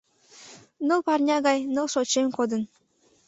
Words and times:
Ныл 0.87 1.01
парня 1.07 1.37
гай 1.47 1.59
ныл 1.73 1.87
шочшем 1.93 2.27
кодын 2.37 2.63